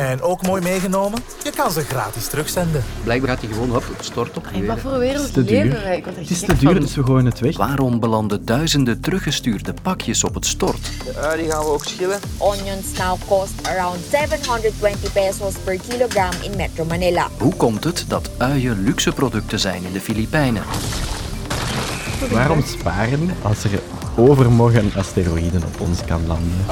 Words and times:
En 0.00 0.22
ook 0.22 0.42
mooi 0.42 0.62
meegenomen, 0.62 1.18
je 1.44 1.50
kan 1.50 1.70
ze 1.70 1.80
gratis 1.80 2.26
terugzenden. 2.26 2.84
Blijkbaar 3.02 3.30
gaat 3.30 3.40
hij 3.40 3.52
gewoon 3.52 3.76
op 3.76 3.84
het 3.96 4.04
stort 4.04 4.36
op. 4.36 4.46
Wat 4.66 4.78
voor 4.78 4.98
wereld 4.98 5.26
Het 5.26 5.26
is 5.26 5.32
te 5.32 5.40
leven 5.40 5.70
duur. 5.70 5.82
wij? 5.82 6.02
Het 6.14 6.30
is 6.30 6.40
te 6.40 6.56
duur, 6.56 6.80
dus 6.80 6.94
we 6.94 7.04
gooien 7.04 7.24
het 7.26 7.40
weg. 7.40 7.56
Waarom 7.56 8.00
belanden 8.00 8.44
duizenden 8.44 9.00
teruggestuurde 9.00 9.74
pakjes 9.82 10.24
op 10.24 10.34
het 10.34 10.46
stort? 10.46 10.90
Uh, 11.08 11.32
die 11.32 11.50
gaan 11.50 11.64
we 11.64 11.70
ook 11.70 11.84
schillen. 11.84 12.18
Onions 12.36 12.98
now 12.98 13.18
cost 13.26 13.52
around 13.62 13.98
720 14.10 15.12
pesos 15.12 15.54
per 15.64 15.78
kilogram 15.88 16.32
in 16.42 16.56
Metro 16.56 16.84
Manila. 16.84 17.28
Hoe 17.38 17.54
komt 17.54 17.84
het 17.84 18.04
dat 18.08 18.30
uien 18.36 18.82
luxe 18.82 19.12
producten 19.12 19.60
zijn 19.60 19.84
in 19.84 19.92
de 19.92 20.00
Filipijnen? 20.00 20.62
Waarom 22.30 22.62
sparen 22.62 23.30
als 23.42 23.64
er 23.64 23.70
overmorgen 24.16 24.84
een 24.84 24.94
asteroïde 24.96 25.56
op 25.56 25.80
ons 25.80 26.04
kan 26.04 26.26
landen? 26.26 26.64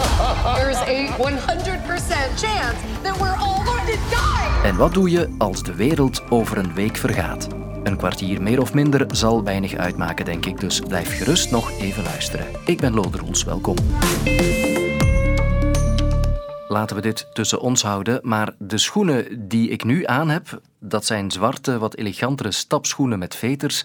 There's 0.89 1.11
a 1.11 1.17
100% 1.17 2.39
chance 2.39 2.79
that 3.03 3.19
we're 3.19 3.37
all 3.37 3.65
going 3.65 3.87
to 3.87 3.97
die. 4.11 4.63
En 4.65 4.77
wat 4.77 4.95
doe 4.95 5.11
je 5.11 5.35
als 5.39 5.63
de 5.63 5.75
wereld 5.75 6.23
over 6.31 6.59
een 6.59 6.75
week 6.75 6.97
vergaat? 6.97 7.49
Een 7.83 7.97
kwartier 7.97 8.43
meer 8.43 8.61
of 8.61 8.75
minder 8.75 9.05
zal 9.09 9.45
weinig 9.45 9.75
uitmaken, 9.75 10.25
denk 10.25 10.47
ik, 10.47 10.61
dus 10.61 10.81
blijf 10.81 11.19
gerust 11.19 11.51
nog 11.51 11.71
even 11.81 12.03
luisteren. 12.03 12.47
Ik 12.65 12.81
ben 12.81 12.95
Lode 12.95 13.19
Roels, 13.19 13.45
welkom. 13.45 13.77
Laten 16.69 16.97
we 16.97 17.03
dit 17.03 17.27
tussen 17.33 17.61
ons 17.61 17.83
houden, 17.83 18.21
maar 18.23 18.55
de 18.59 18.79
schoenen 18.79 19.49
die 19.49 19.69
ik 19.69 19.85
nu 19.85 20.07
aan 20.07 20.29
heb, 20.29 20.61
dat 20.79 21.05
zijn 21.05 21.31
zwarte, 21.31 21.79
wat 21.79 21.97
elegantere 21.97 22.53
stapschoenen 22.53 23.19
met 23.19 23.35
veters, 23.35 23.85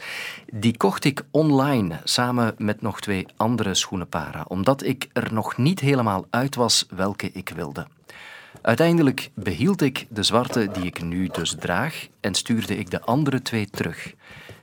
die 0.54 0.78
kocht 0.78 1.04
ik 1.04 1.26
online 1.32 2.00
samen 2.04 2.56
met 2.58 2.82
nog 2.82 3.02
twee 3.02 3.26
andere 3.38 3.74
schoenenparen, 3.74 4.50
omdat 4.50 4.84
ik 4.84 5.10
er 5.14 5.34
nog 5.34 5.58
niet 5.58 5.80
helemaal 5.80 6.26
uit 6.30 6.56
was 6.56 6.86
welke 6.90 7.32
ik 7.32 7.52
wilde. 7.56 7.88
Uiteindelijk 8.62 9.30
behield 9.34 9.82
ik 9.82 10.06
de 10.10 10.24
zwarte 10.24 10.70
die 10.72 10.85
ik 10.85 11.04
nu 11.04 11.27
dus 11.27 11.55
draag 11.60 12.08
en 12.20 12.34
stuurde 12.34 12.77
ik 12.77 12.91
de 12.91 13.02
andere 13.02 13.41
twee 13.41 13.70
terug. 13.70 14.13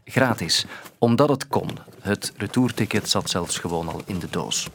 Gratis, 0.05 0.67
omdat 0.99 1.29
het 1.29 1.49
kon. 1.49 1.69
Het 2.01 2.33
retourticket 2.37 3.09
zat 3.09 3.31
zelfs 3.31 3.59
gewoon 3.59 3.89
al 3.89 4.03
in 4.07 4.19
de 4.19 4.31
doos. 4.31 4.69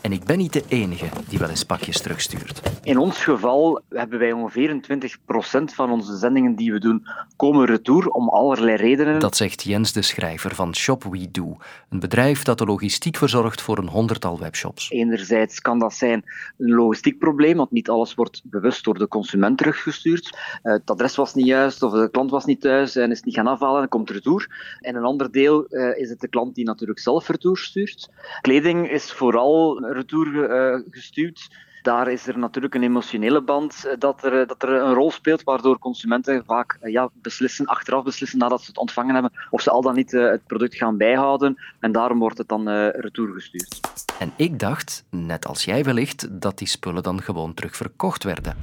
En 0.00 0.12
ik 0.12 0.24
ben 0.24 0.38
niet 0.38 0.52
de 0.52 0.64
enige 0.68 1.06
die 1.28 1.38
wel 1.38 1.48
eens 1.48 1.64
pakjes 1.64 2.00
terugstuurt. 2.00 2.60
In 2.82 2.98
ons 2.98 3.24
geval 3.24 3.80
hebben 3.88 4.18
wij 4.18 4.32
ongeveer 4.32 4.80
20% 4.92 5.74
van 5.74 5.90
onze 5.90 6.16
zendingen 6.16 6.54
die 6.54 6.72
we 6.72 6.78
doen 6.78 7.06
komen 7.36 7.66
retour 7.66 8.08
om 8.08 8.28
allerlei 8.28 8.76
redenen. 8.76 9.20
Dat 9.20 9.36
zegt 9.36 9.62
Jens 9.62 9.92
de 9.92 10.02
Schrijver 10.02 10.54
van 10.54 10.74
Shop 10.74 11.02
We 11.04 11.30
Do, 11.30 11.56
een 11.90 12.00
bedrijf 12.00 12.42
dat 12.42 12.58
de 12.58 12.64
logistiek 12.64 13.16
verzorgt 13.16 13.60
voor 13.60 13.78
een 13.78 13.88
honderdtal 13.88 14.38
webshops. 14.38 14.90
Enerzijds 14.90 15.60
kan 15.60 15.78
dat 15.78 15.94
zijn 15.94 16.24
een 16.58 16.74
logistiek 16.74 17.18
probleem, 17.18 17.56
want 17.56 17.70
niet 17.70 17.88
alles 17.88 18.14
wordt 18.14 18.42
bewust 18.44 18.84
door 18.84 18.98
de 18.98 19.08
consument 19.08 19.58
teruggestuurd. 19.58 20.38
Eh, 20.62 20.72
Het 20.72 20.90
adres 20.90 21.16
was 21.16 21.34
niet 21.34 21.46
juist 21.46 21.82
of 21.82 21.92
de 21.92 22.10
klant 22.10 22.30
was 22.30 22.44
niet 22.44 22.60
thuis 22.60 22.96
en 22.96 23.10
is 23.10 23.22
niet 23.22 23.34
gaan 23.34 23.46
afhalen 23.46 23.82
en 23.82 23.88
komt 23.88 24.10
retour. 24.10 24.76
En 24.80 24.94
een 24.94 25.04
ander 25.04 25.32
deel 25.32 25.66
eh, 25.66 26.00
is 26.00 26.08
het 26.08 26.20
de 26.20 26.28
klant 26.28 26.54
die 26.54 26.64
natuurlijk 26.64 26.98
zelf 26.98 27.28
retour 27.28 27.56
stuurt. 27.56 28.10
Kleding 28.40 28.90
is 28.90 29.12
vooral 29.12 29.80
retour 29.96 30.50
eh, 30.50 30.80
gestuurd. 30.90 31.48
Daar 31.82 32.10
is 32.10 32.26
er 32.26 32.38
natuurlijk 32.38 32.74
een 32.74 32.82
emotionele 32.82 33.42
band 33.42 33.84
eh, 33.84 33.92
dat 33.98 34.24
er, 34.24 34.40
eh, 34.40 34.48
dat 34.48 34.62
er 34.62 34.68
een 34.68 34.94
rol 34.94 35.10
speelt, 35.10 35.42
waardoor 35.42 35.78
consumenten 35.78 36.44
vaak 36.44 36.78
ja, 36.82 37.08
beslissen, 37.12 37.66
achteraf 37.66 38.04
beslissen 38.04 38.38
nadat 38.38 38.60
ze 38.60 38.66
het 38.66 38.78
ontvangen 38.78 39.14
hebben, 39.14 39.32
of 39.50 39.60
ze 39.60 39.70
al 39.70 39.82
dan 39.82 39.94
niet 39.94 40.10
het 40.10 40.46
product 40.46 40.74
gaan 40.74 40.96
bijhouden. 40.96 41.56
En 41.80 41.92
daarom 41.92 42.18
wordt 42.18 42.38
het 42.38 42.48
dan 42.48 42.68
retour 42.90 43.32
gestuurd. 43.32 43.80
En 44.18 44.32
ik 44.36 44.58
dacht, 44.58 45.04
net 45.10 45.46
als 45.46 45.64
jij 45.64 45.84
wellicht, 45.84 46.40
dat 46.40 46.58
die 46.58 46.68
spullen 46.68 47.02
dan 47.02 47.22
gewoon 47.22 47.54
terug 47.54 47.76
verkocht 47.76 48.24
werden. 48.24 48.56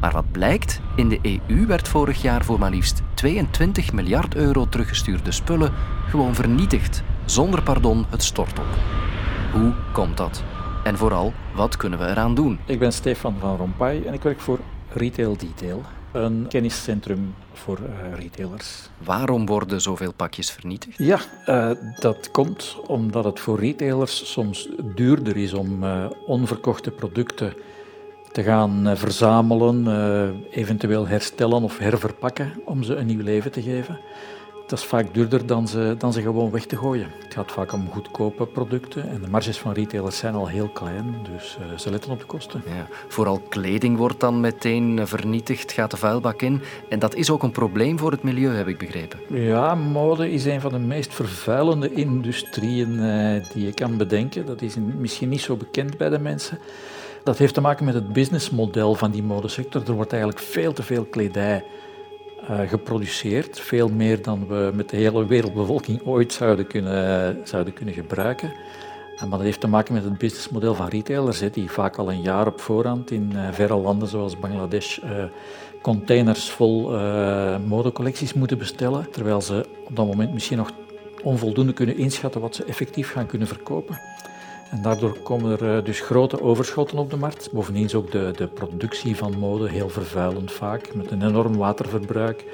Maar 0.00 0.12
wat 0.12 0.32
blijkt, 0.32 0.80
in 0.96 1.08
de 1.08 1.40
EU 1.48 1.66
werd 1.66 1.88
vorig 1.88 2.22
jaar 2.22 2.44
voor 2.44 2.58
maar 2.58 2.70
liefst 2.70 3.02
22 3.14 3.92
miljard 3.92 4.34
euro 4.34 4.68
teruggestuurde 4.68 5.32
spullen 5.32 5.72
gewoon 6.08 6.34
vernietigd, 6.34 7.02
zonder 7.24 7.62
pardon 7.62 8.06
het 8.10 8.22
stort 8.22 8.58
op. 8.58 8.66
Hoe 9.52 9.74
komt 9.92 10.16
dat? 10.16 10.44
En 10.84 10.96
vooral, 10.96 11.32
wat 11.54 11.76
kunnen 11.76 11.98
we 11.98 12.06
eraan 12.06 12.34
doen? 12.34 12.58
Ik 12.66 12.78
ben 12.78 12.92
Stefan 12.92 13.34
van 13.38 13.56
Rompuy 13.56 14.02
en 14.06 14.14
ik 14.14 14.22
werk 14.22 14.40
voor 14.40 14.58
Retail 14.92 15.36
Detail, 15.36 15.82
een 16.12 16.46
kenniscentrum 16.48 17.34
voor 17.52 17.78
eh, 17.78 18.18
retailers. 18.18 18.88
Waarom 19.04 19.46
worden 19.46 19.80
zoveel 19.80 20.12
pakjes 20.12 20.50
vernietigd? 20.50 20.98
Ja, 20.98 21.18
eh, 21.44 21.70
dat 21.98 22.30
komt 22.30 22.76
omdat 22.86 23.24
het 23.24 23.40
voor 23.40 23.60
retailers 23.60 24.32
soms 24.32 24.68
duurder 24.94 25.36
is 25.36 25.52
om 25.52 25.84
eh, 25.84 26.04
onverkochte 26.26 26.90
producten 26.90 27.52
te 28.32 28.42
gaan 28.42 28.96
verzamelen, 28.96 29.86
eventueel 30.50 31.06
herstellen 31.06 31.62
of 31.62 31.78
herverpakken 31.78 32.52
om 32.64 32.82
ze 32.82 32.94
een 32.94 33.06
nieuw 33.06 33.22
leven 33.22 33.52
te 33.52 33.62
geven. 33.62 33.98
Dat 34.68 34.78
is 34.78 34.84
vaak 34.84 35.14
duurder 35.14 35.46
dan 35.46 35.68
ze, 35.68 35.94
dan 35.98 36.12
ze 36.12 36.22
gewoon 36.22 36.50
weg 36.50 36.66
te 36.66 36.76
gooien. 36.76 37.10
Het 37.24 37.34
gaat 37.34 37.52
vaak 37.52 37.72
om 37.72 37.90
goedkope 37.90 38.46
producten 38.46 39.08
en 39.08 39.20
de 39.20 39.28
marges 39.28 39.58
van 39.58 39.72
retailers 39.72 40.18
zijn 40.18 40.34
al 40.34 40.46
heel 40.46 40.68
klein, 40.68 41.14
dus 41.32 41.56
eh, 41.60 41.78
ze 41.78 41.90
letten 41.90 42.10
op 42.10 42.18
de 42.18 42.24
kosten. 42.24 42.62
Ja, 42.66 42.86
vooral 43.08 43.38
kleding 43.48 43.96
wordt 43.96 44.20
dan 44.20 44.40
meteen 44.40 44.98
eh, 44.98 45.06
vernietigd, 45.06 45.72
gaat 45.72 45.90
de 45.90 45.96
vuilbak 45.96 46.42
in. 46.42 46.62
En 46.88 46.98
dat 46.98 47.14
is 47.14 47.30
ook 47.30 47.42
een 47.42 47.50
probleem 47.50 47.98
voor 47.98 48.10
het 48.10 48.22
milieu, 48.22 48.54
heb 48.54 48.66
ik 48.66 48.78
begrepen. 48.78 49.20
Ja, 49.28 49.74
mode 49.74 50.30
is 50.30 50.44
een 50.44 50.60
van 50.60 50.72
de 50.72 50.78
meest 50.78 51.14
vervuilende 51.14 51.92
industrieën 51.92 53.00
eh, 53.00 53.44
die 53.52 53.64
je 53.64 53.74
kan 53.74 53.96
bedenken. 53.96 54.46
Dat 54.46 54.62
is 54.62 54.76
misschien 54.98 55.28
niet 55.28 55.40
zo 55.40 55.56
bekend 55.56 55.96
bij 55.96 56.08
de 56.08 56.18
mensen. 56.18 56.58
Dat 57.24 57.38
heeft 57.38 57.54
te 57.54 57.60
maken 57.60 57.84
met 57.84 57.94
het 57.94 58.12
businessmodel 58.12 58.94
van 58.94 59.10
die 59.10 59.22
modesector. 59.22 59.82
Er 59.86 59.92
wordt 59.92 60.12
eigenlijk 60.12 60.42
veel 60.42 60.72
te 60.72 60.82
veel 60.82 61.04
kledij 61.04 61.64
geproduceerd. 62.66 63.60
Veel 63.60 63.88
meer 63.88 64.22
dan 64.22 64.46
we 64.46 64.70
met 64.74 64.88
de 64.88 64.96
hele 64.96 65.26
wereldbevolking 65.26 66.02
ooit 66.04 66.32
zouden 66.32 66.66
kunnen, 66.66 67.38
zouden 67.44 67.72
kunnen 67.72 67.94
gebruiken. 67.94 68.52
Eh, 69.16 69.20
Maar 69.20 69.38
dat 69.38 69.46
heeft 69.46 69.60
te 69.60 69.68
maken 69.68 69.94
met 69.94 70.04
het 70.04 70.18
businessmodel 70.18 70.74
van 70.74 70.88
retailers, 70.88 71.42
die 71.52 71.70
vaak 71.70 71.96
al 71.96 72.10
een 72.10 72.22
jaar 72.22 72.46
op 72.46 72.60
voorhand 72.60 73.10
in 73.10 73.32
eh, 73.34 73.48
verre 73.52 73.76
landen 73.76 74.08
zoals 74.08 74.38
Bangladesh 74.38 74.98
eh, 74.98 75.24
containers 75.82 76.50
vol 76.50 76.94
eh, 76.96 77.56
modecollecties 77.66 78.34
moeten 78.34 78.58
bestellen, 78.58 79.10
terwijl 79.10 79.40
ze 79.40 79.66
op 79.84 79.96
dat 79.96 80.06
moment 80.06 80.32
misschien 80.32 80.56
nog 80.56 80.70
onvoldoende 81.22 81.72
kunnen 81.72 81.96
inschatten 81.96 82.40
wat 82.40 82.54
ze 82.54 82.64
effectief 82.64 83.12
gaan 83.12 83.26
kunnen 83.26 83.48
verkopen. 83.48 84.00
En 84.70 84.82
daardoor 84.82 85.18
komen 85.18 85.60
er 85.60 85.76
eh, 85.76 85.84
dus 85.84 86.00
grote 86.00 86.42
overschotten 86.42 86.98
op 86.98 87.10
de 87.10 87.16
markt. 87.16 87.52
Bovendien 87.52 87.84
is 87.84 87.94
ook 87.94 88.10
de, 88.10 88.32
de 88.36 88.46
productie 88.46 89.16
van 89.16 89.38
mode 89.38 89.68
heel 89.68 89.88
vervuilend 89.88 90.52
vaak, 90.52 90.94
met 90.94 91.10
een 91.10 91.26
enorm 91.26 91.56
waterverbruik, 91.56 92.44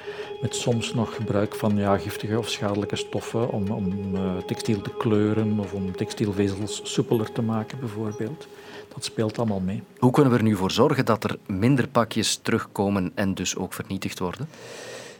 met 0.40 0.54
soms 0.54 0.94
nog 0.94 1.14
gebruik 1.14 1.54
van 1.54 1.76
ja, 1.76 1.98
giftige 1.98 2.38
of 2.38 2.48
schadelijke 2.48 2.96
stoffen 2.96 3.50
om, 3.50 3.70
om 3.70 4.14
eh, 4.14 4.36
textiel 4.46 4.80
te 4.80 4.90
kleuren 4.98 5.58
of 5.58 5.72
om 5.72 5.96
textielvezels 5.96 6.80
soepeler 6.84 7.32
te 7.32 7.42
maken 7.42 7.78
bijvoorbeeld. 7.78 8.46
Dat 8.94 9.04
speelt 9.04 9.38
allemaal 9.38 9.60
mee. 9.60 9.82
Hoe 9.98 10.10
kunnen 10.10 10.32
we 10.32 10.38
er 10.38 10.44
nu 10.44 10.56
voor 10.56 10.70
zorgen 10.70 11.04
dat 11.04 11.24
er 11.24 11.36
minder 11.46 11.88
pakjes 11.88 12.36
terugkomen 12.36 13.12
en 13.14 13.34
dus 13.34 13.56
ook 13.56 13.72
vernietigd 13.72 14.18
worden? 14.18 14.48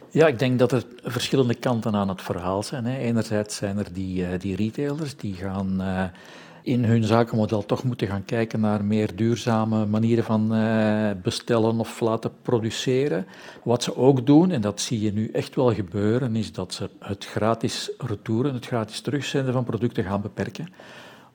Ja, 0.09 0.27
ik 0.27 0.39
denk 0.39 0.59
dat 0.59 0.71
er 0.71 0.83
verschillende 1.03 1.55
kanten 1.55 1.95
aan 1.95 2.09
het 2.09 2.21
verhaal 2.21 2.63
zijn. 2.63 2.85
Hè. 2.85 2.97
Enerzijds 2.97 3.55
zijn 3.55 3.77
er 3.77 3.93
die, 3.93 4.25
eh, 4.25 4.39
die 4.39 4.55
retailers 4.55 5.15
die 5.15 5.33
gaan 5.33 5.81
in 6.65 6.83
hun 6.83 7.03
zakenmodel 7.03 7.65
toch 7.65 7.83
moeten 7.83 8.07
gaan 8.07 8.25
kijken 8.25 8.59
naar 8.59 8.83
meer 8.83 9.15
duurzame 9.15 9.85
manieren 9.85 10.23
van 10.23 10.53
eh, 10.53 11.09
bestellen 11.23 11.79
of 11.79 11.99
laten 11.99 12.31
produceren. 12.41 13.25
Wat 13.63 13.83
ze 13.83 13.97
ook 13.97 14.25
doen, 14.25 14.51
en 14.51 14.61
dat 14.61 14.81
zie 14.81 15.01
je 15.01 15.13
nu 15.13 15.29
echt 15.29 15.55
wel 15.55 15.73
gebeuren, 15.73 16.35
is 16.35 16.51
dat 16.51 16.73
ze 16.73 16.89
het 16.99 17.25
gratis 17.25 17.91
retouren, 17.97 18.53
het 18.53 18.65
gratis 18.65 19.01
terugzenden 19.01 19.53
van 19.53 19.63
producten 19.63 20.03
gaan 20.03 20.21
beperken. 20.21 20.67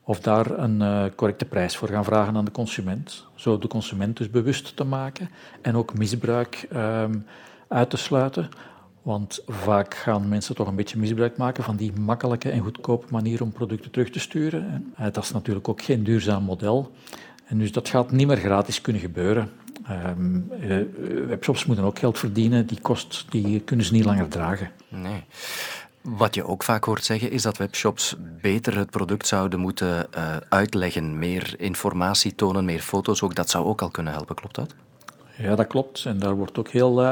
Of 0.02 0.20
daar 0.20 0.58
een 0.58 0.82
eh, 0.82 1.04
correcte 1.16 1.44
prijs 1.44 1.76
voor 1.76 1.88
gaan 1.88 2.04
vragen 2.04 2.36
aan 2.36 2.44
de 2.44 2.50
consument. 2.50 3.26
Zo 3.34 3.58
de 3.58 3.68
consument 3.68 4.16
dus 4.16 4.30
bewust 4.30 4.76
te 4.76 4.84
maken 4.84 5.30
en 5.62 5.76
ook 5.76 5.98
misbruik 5.98 6.66
ehm, 6.70 7.18
uit 7.68 7.90
te 7.90 7.96
sluiten. 7.96 8.48
Want 9.02 9.42
vaak 9.46 9.94
gaan 9.94 10.28
mensen 10.28 10.54
toch 10.54 10.68
een 10.68 10.76
beetje 10.76 10.98
misbruik 10.98 11.36
maken 11.36 11.64
van 11.64 11.76
die 11.76 11.92
makkelijke 11.92 12.50
en 12.50 12.60
goedkope 12.60 13.06
manier 13.10 13.42
om 13.42 13.52
producten 13.52 13.90
terug 13.90 14.10
te 14.10 14.18
sturen. 14.18 14.92
Eh, 14.96 15.04
dat 15.12 15.24
is 15.24 15.32
natuurlijk 15.32 15.68
ook 15.68 15.82
geen 15.82 16.04
duurzaam 16.04 16.42
model. 16.42 16.92
En 17.46 17.58
dus 17.58 17.72
dat 17.72 17.88
gaat 17.88 18.10
niet 18.10 18.26
meer 18.26 18.36
gratis 18.36 18.80
kunnen 18.80 19.02
gebeuren. 19.02 19.50
Eh, 19.86 20.10
webshops 21.26 21.64
moeten 21.64 21.84
ook 21.84 21.98
geld 21.98 22.18
verdienen. 22.18 22.66
Die 22.66 22.80
kost 22.80 23.26
die 23.30 23.60
kunnen 23.60 23.86
ze 23.86 23.92
niet 23.92 24.04
langer 24.04 24.28
dragen. 24.28 24.70
Nee. 24.88 25.24
Wat 26.00 26.34
je 26.34 26.44
ook 26.44 26.62
vaak 26.62 26.84
hoort 26.84 27.04
zeggen 27.04 27.30
is 27.30 27.42
dat 27.42 27.56
webshops 27.56 28.16
beter 28.40 28.76
het 28.76 28.90
product 28.90 29.26
zouden 29.26 29.60
moeten 29.60 30.06
uitleggen, 30.48 31.18
meer 31.18 31.54
informatie 31.58 32.34
tonen, 32.34 32.64
meer 32.64 32.80
foto's 32.80 33.22
ook. 33.22 33.34
Dat 33.34 33.50
zou 33.50 33.66
ook 33.66 33.82
al 33.82 33.90
kunnen 33.90 34.12
helpen, 34.12 34.34
klopt 34.34 34.54
dat? 34.54 34.74
Ja, 35.36 35.54
dat 35.54 35.66
klopt. 35.66 36.04
En 36.04 36.18
daar 36.18 36.34
wordt 36.34 36.58
ook 36.58 36.68
heel 36.68 37.02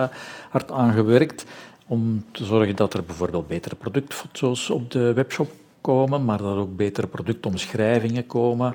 hard 0.50 0.70
aan 0.70 0.92
gewerkt 0.92 1.44
om 1.88 2.24
te 2.32 2.44
zorgen 2.44 2.76
dat 2.76 2.94
er 2.94 3.04
bijvoorbeeld 3.04 3.48
betere 3.48 3.74
productfoto's 3.74 4.70
op 4.70 4.90
de 4.90 5.12
webshop 5.12 5.50
komen, 5.80 6.24
maar 6.24 6.38
dat 6.38 6.52
er 6.52 6.58
ook 6.58 6.76
betere 6.76 7.06
productomschrijvingen 7.06 8.26
komen, 8.26 8.74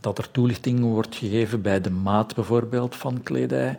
dat 0.00 0.18
er 0.18 0.30
toelichting 0.30 0.80
wordt 0.80 1.16
gegeven 1.16 1.62
bij 1.62 1.80
de 1.80 1.90
maat 1.90 2.34
bijvoorbeeld 2.34 2.96
van 2.96 3.22
kledij. 3.22 3.78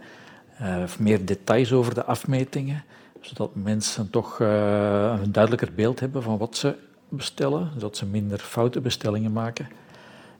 uh, 0.61 0.83
meer 0.99 1.25
details 1.25 1.71
over 1.71 1.93
de 1.93 2.05
afmetingen, 2.05 2.83
zodat 3.21 3.49
mensen 3.53 4.09
toch 4.09 4.39
uh, 4.39 5.13
een 5.23 5.31
duidelijker 5.31 5.69
beeld 5.75 5.99
hebben 5.99 6.23
van 6.23 6.37
wat 6.37 6.57
ze 6.57 6.75
bestellen, 7.09 7.69
zodat 7.73 7.97
ze 7.97 8.05
minder 8.05 8.39
foute 8.39 8.81
bestellingen 8.81 9.31
maken. 9.31 9.67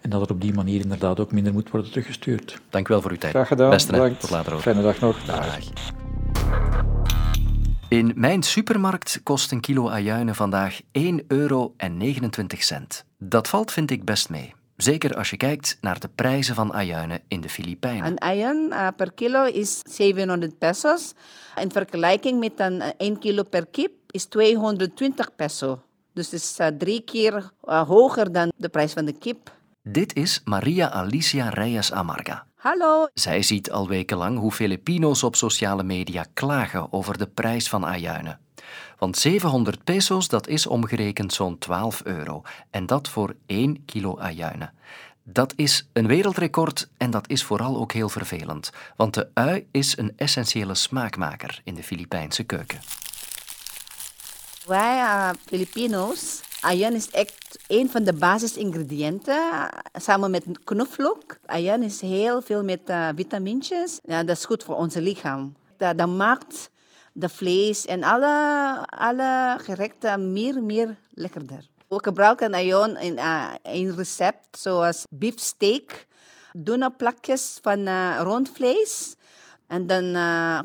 En 0.01 0.09
dat 0.09 0.21
er 0.21 0.31
op 0.31 0.41
die 0.41 0.53
manier 0.53 0.81
inderdaad 0.81 1.19
ook 1.19 1.31
minder 1.31 1.53
moet 1.53 1.69
worden 1.69 1.89
teruggestuurd. 1.89 2.61
Dank 2.69 2.87
u 2.87 2.93
wel 2.93 3.01
voor 3.01 3.11
uw 3.11 3.17
tijd. 3.17 3.33
Graag 3.33 3.47
gedaan. 3.47 3.69
Beste. 3.69 4.15
Tot 4.19 4.29
later 4.29 4.53
ook. 4.53 4.59
Fijne 4.59 4.81
dag 4.81 4.99
nog. 4.99 5.25
Dag. 5.25 5.59
In 7.89 8.11
mijn 8.15 8.43
supermarkt 8.43 9.19
kost 9.23 9.51
een 9.51 9.59
kilo 9.59 9.89
ajuinen 9.89 10.35
vandaag 10.35 10.81
1,29 10.81 10.87
euro. 11.27 11.73
Dat 13.17 13.47
valt, 13.47 13.71
vind 13.71 13.91
ik, 13.91 14.05
best 14.05 14.29
mee. 14.29 14.53
Zeker 14.77 15.15
als 15.15 15.29
je 15.29 15.37
kijkt 15.37 15.77
naar 15.81 15.99
de 15.99 16.09
prijzen 16.15 16.55
van 16.55 16.73
ajuinen 16.73 17.21
in 17.27 17.41
de 17.41 17.49
Filipijnen. 17.49 18.05
Een 18.05 18.21
ajuin 18.21 18.67
uh, 18.69 18.87
per 18.95 19.11
kilo 19.11 19.43
is 19.43 19.81
700 19.89 20.57
pesos. 20.57 21.13
In 21.61 21.71
vergelijking 21.71 22.39
met 22.39 22.53
een 22.55 22.81
1 22.97 23.19
kilo 23.19 23.43
per 23.43 23.65
kip 23.65 23.91
is 24.07 24.25
220 24.25 25.35
peso. 25.35 25.81
Dus 26.13 26.31
het 26.31 26.41
is 26.41 26.59
uh, 26.59 26.67
drie 26.67 27.01
keer 27.01 27.49
hoger 27.65 28.31
dan 28.31 28.51
de 28.57 28.69
prijs 28.69 28.93
van 28.93 29.05
de 29.05 29.17
kip. 29.17 29.57
Dit 29.91 30.15
is 30.15 30.41
Maria 30.43 30.89
Alicia 30.89 31.49
Reyes 31.49 31.91
Amarga. 31.91 32.45
Hallo. 32.55 33.07
Zij 33.13 33.41
ziet 33.41 33.71
al 33.71 33.87
wekenlang 33.87 34.39
hoe 34.39 34.51
Filipino's 34.51 35.23
op 35.23 35.35
sociale 35.35 35.83
media 35.83 36.25
klagen 36.33 36.93
over 36.93 37.17
de 37.17 37.27
prijs 37.27 37.69
van 37.69 37.85
ajuinen. 37.85 38.39
Want 38.97 39.17
700 39.17 39.83
pesos, 39.83 40.27
dat 40.27 40.47
is 40.47 40.67
omgerekend 40.67 41.33
zo'n 41.33 41.57
12 41.57 42.01
euro. 42.03 42.41
En 42.69 42.85
dat 42.85 43.09
voor 43.09 43.35
1 43.45 43.85
kilo 43.85 44.17
ajuinen. 44.17 44.73
Dat 45.23 45.53
is 45.55 45.89
een 45.93 46.07
wereldrecord 46.07 46.89
en 46.97 47.11
dat 47.11 47.29
is 47.29 47.43
vooral 47.43 47.77
ook 47.77 47.91
heel 47.91 48.09
vervelend. 48.09 48.71
Want 48.95 49.13
de 49.13 49.29
ui 49.33 49.67
is 49.71 49.97
een 49.97 50.13
essentiële 50.15 50.75
smaakmaker 50.75 51.61
in 51.63 51.75
de 51.75 51.83
Filipijnse 51.83 52.43
keuken. 52.43 52.79
Wij 54.69 54.97
uh, 54.97 55.29
Filipino's, 55.45 56.41
ajuin 56.61 56.93
is 56.93 57.09
echt 57.09 57.59
een 57.67 57.89
van 57.89 58.03
de 58.03 58.13
basisingrediënten. 58.13 59.69
Samen 59.93 60.31
met 60.31 60.45
knoflook. 60.63 61.37
Ajuin 61.45 61.83
is 61.83 62.01
heel 62.01 62.41
veel 62.41 62.63
met 62.63 62.79
uh, 62.85 63.09
vitamintjes. 63.15 63.99
Ja, 64.03 64.23
dat 64.23 64.37
is 64.37 64.45
goed 64.45 64.63
voor 64.63 64.75
ons 64.75 64.95
lichaam. 64.95 65.55
Dat, 65.77 65.97
dat 65.97 66.07
maakt 66.07 66.69
de 67.13 67.29
vlees 67.29 67.85
en 67.85 68.03
alle, 68.03 68.77
alle 68.85 69.57
gerechten 69.61 70.33
meer, 70.33 70.63
meer 70.63 70.95
lekkerder. 71.09 71.67
We 71.87 72.03
gebruiken 72.03 72.53
ajuin 72.53 72.97
in 72.97 73.13
uh, 73.13 73.53
een 73.63 73.95
recept 73.95 74.59
zoals 74.59 75.05
beefsteak. 75.09 76.07
Dunne 76.53 76.91
plakjes 76.91 77.59
van 77.61 77.79
uh, 77.79 78.19
rondvlees. 78.21 79.15
En 79.67 79.87
dan 79.87 80.17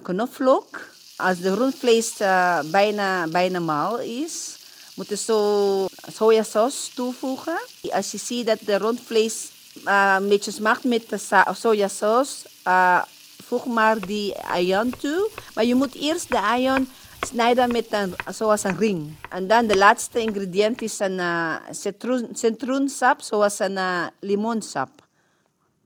knoflook. 0.03 0.93
Als 1.17 1.39
de 1.39 1.55
rundvlees 1.55 2.21
uh, 2.21 2.61
bijna, 2.71 3.27
bijna 3.29 3.59
maal 3.59 3.99
is, 3.99 4.57
moet 4.95 5.09
je 5.09 5.17
zo 5.17 5.87
sojasaus 6.13 6.91
toevoegen. 6.95 7.61
Als 7.91 8.11
je 8.11 8.19
ziet 8.19 8.47
dat 8.47 8.59
de 8.61 8.77
rundvlees 8.77 9.51
uh, 9.85 10.17
een 10.19 10.29
beetje 10.29 10.51
smaakt 10.51 10.85
met 10.85 11.09
de 11.09 11.45
sojasaus, 11.55 12.45
uh, 12.67 13.03
voeg 13.45 13.67
maar 13.67 14.07
die 14.07 14.39
ajuin 14.39 14.91
toe. 14.99 15.31
Maar 15.55 15.65
je 15.65 15.75
moet 15.75 15.95
eerst 15.95 16.29
de 16.29 16.41
ajuin 16.41 16.89
snijden 17.21 17.73
met 17.73 17.87
een, 17.91 18.15
zoals 18.31 18.65
een 18.65 18.77
ring. 18.77 19.17
En 19.31 19.47
dan 19.47 19.67
de 19.67 19.77
laatste 19.77 20.21
ingrediënt 20.21 20.83
is 20.83 20.99
een 20.99 21.19
uh, 21.19 21.57
citroen, 21.71 22.29
citroensap, 22.33 23.21
zoals 23.21 23.59
een 23.59 23.73
uh, 23.73 24.07
limonsap. 24.21 24.91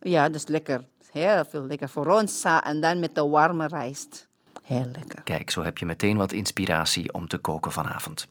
Ja, 0.01 0.29
dat 0.29 0.35
is 0.35 0.47
lekker. 0.47 0.85
Heel 1.13 1.45
veel 1.51 1.63
lekker 1.63 1.89
voor 1.89 2.07
ons. 2.07 2.43
En 2.63 2.81
dan 2.81 2.99
met 2.99 3.15
de 3.15 3.27
warme 3.27 3.67
rijst. 3.67 4.28
Kijk, 5.25 5.51
zo 5.51 5.63
heb 5.63 5.79
je 5.79 5.87
meteen 5.87 6.17
wat 6.17 6.33
inspiratie 6.33 7.13
om 7.13 7.29
te 7.29 7.39
koken 7.39 7.73
vanavond. 7.73 8.29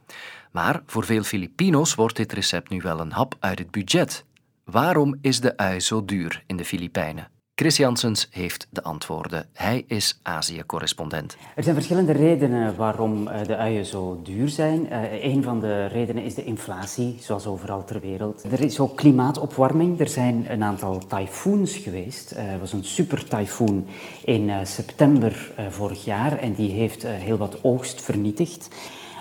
Maar 0.52 0.82
voor 0.86 1.06
veel 1.06 1.24
Filipino's 1.24 1.96
wordt 1.96 2.16
dit 2.16 2.34
recept 2.34 2.70
nu 2.70 2.82
wel 2.82 3.00
een 3.00 3.12
hap 3.12 3.36
uit 3.40 3.60
het 3.60 3.72
budget. 3.72 4.26
Waarom 4.64 5.18
is 5.22 5.40
de 5.40 5.58
ui 5.58 5.80
zo 5.80 6.06
duur 6.06 6.44
in 6.46 6.58
de 6.58 6.66
Filipijnen? 6.66 7.28
Chris 7.60 7.78
Janssens 7.78 8.28
heeft 8.32 8.68
de 8.70 8.84
antwoorden. 8.84 9.46
Hij 9.54 9.84
is 9.88 10.20
Azië-correspondent. 10.24 11.38
Er 11.56 11.64
zijn 11.64 11.76
verschillende 11.76 12.12
redenen 12.12 12.76
waarom 12.76 13.26
de 13.26 13.56
uien 13.56 13.86
zo 13.86 14.20
duur 14.24 14.50
zijn. 14.50 14.86
Uh, 14.86 15.24
een 15.24 15.44
van 15.44 15.60
de 15.60 15.86
redenen 15.86 16.24
is 16.24 16.36
de 16.36 16.44
inflatie, 16.44 17.18
zoals 17.20 17.46
overal 17.46 17.84
ter 17.84 18.00
wereld. 18.00 18.44
Er 18.52 18.60
is 18.60 18.80
ook 18.80 18.96
klimaatopwarming. 18.98 20.00
Er 20.00 20.08
zijn 20.08 20.46
een 20.52 20.64
aantal 20.64 21.02
tyfoons 21.08 21.78
geweest. 21.78 22.34
Uh, 22.34 22.52
er 22.52 22.60
was 22.60 22.74
een 22.74 22.84
super 22.84 23.26
tyfoon 23.28 23.88
in 24.24 24.52
september 24.64 25.52
vorig 25.70 26.06
jaar 26.06 26.38
en 26.38 26.54
die 26.54 26.72
heeft 26.72 27.04
heel 27.08 27.38
wat 27.38 27.64
oogst 27.64 28.02
vernietigd. 28.02 28.70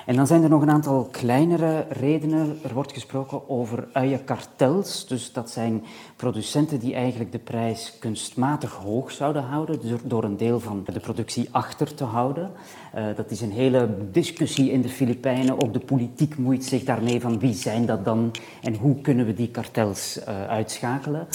En 0.06 0.16
dan 0.16 0.26
zijn 0.26 0.42
er 0.42 0.48
nog 0.48 0.62
een 0.62 0.70
aantal 0.70 1.08
kleinere 1.10 1.86
redenen. 1.88 2.58
Er 2.62 2.74
wordt 2.74 2.92
gesproken 2.92 3.48
over 3.48 3.88
uienkartels. 3.92 5.06
Dus 5.06 5.32
dat 5.32 5.50
zijn 5.50 5.84
producenten 6.16 6.78
die 6.78 6.94
eigenlijk 6.94 7.32
de 7.32 7.38
prijs 7.38 7.94
kunstmatig 7.98 8.72
hoog 8.72 9.10
zouden 9.10 9.42
houden, 9.42 9.80
dus 9.80 10.00
door 10.04 10.24
een 10.24 10.36
deel 10.36 10.60
van 10.60 10.84
de 10.92 11.00
productie 11.00 11.48
achter 11.50 11.94
te 11.94 12.04
houden. 12.04 12.50
Uh, 12.94 13.04
dat 13.16 13.30
is 13.30 13.40
een 13.40 13.52
hele 13.52 13.88
discussie 14.10 14.70
in 14.70 14.82
de 14.82 14.88
Filipijnen. 14.88 15.62
Ook 15.62 15.72
de 15.72 15.80
politiek 15.80 16.38
moeit 16.38 16.64
zich 16.64 16.84
daarmee 16.84 17.20
van 17.20 17.38
wie 17.38 17.54
zijn 17.54 17.86
dat 17.86 18.04
dan 18.04 18.30
en 18.62 18.74
hoe 18.74 19.00
kunnen 19.00 19.26
we 19.26 19.34
die 19.34 19.50
kartels 19.50 20.18
uh, 20.18 20.46
uitschakelen. 20.46 21.26